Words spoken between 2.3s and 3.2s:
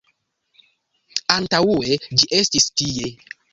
estis tie.